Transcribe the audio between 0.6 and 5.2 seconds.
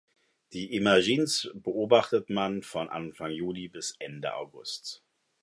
Imagines beobachtet man von Anfang Juni bis Ende August.